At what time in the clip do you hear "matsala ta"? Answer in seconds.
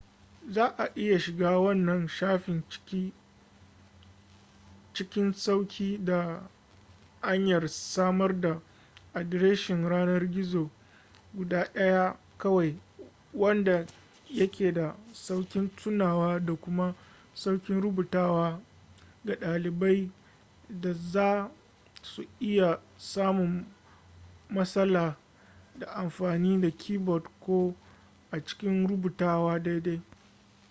24.49-25.85